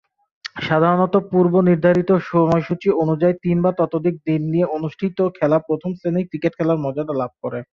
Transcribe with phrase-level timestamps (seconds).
[0.61, 6.81] সাধারণতঃ পূর্ব নির্ধারিত সময়সূচী অনুযায়ী তিন বা ততোধিক দিন নিয়ে অনুষ্ঠিত খেলা প্রথম-শ্রেণীর ক্রিকেট খেলার
[6.83, 7.59] মর্যাদা লাভ করে।